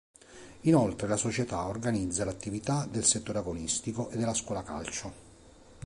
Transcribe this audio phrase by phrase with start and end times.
[0.61, 5.13] Inoltre la società organizza l'attività del settore agonistico e della scuola calcio.